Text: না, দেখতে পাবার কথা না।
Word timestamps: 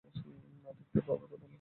না, 0.63 0.71
দেখতে 0.79 0.99
পাবার 1.01 1.27
কথা 1.31 1.37
না। 1.37 1.49